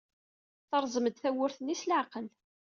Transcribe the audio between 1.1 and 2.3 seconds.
tewwurt-nni s leɛqel.